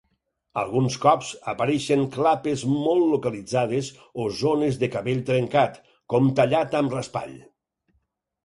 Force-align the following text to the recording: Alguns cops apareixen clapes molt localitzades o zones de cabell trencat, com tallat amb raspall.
Alguns 0.59 0.95
cops 1.01 1.27
apareixen 1.53 2.05
clapes 2.15 2.63
molt 2.71 3.05
localitzades 3.11 3.91
o 4.23 4.27
zones 4.41 4.81
de 4.85 4.91
cabell 4.97 5.23
trencat, 5.29 5.79
com 6.15 6.33
tallat 6.41 6.79
amb 6.81 6.97
raspall. 6.99 7.39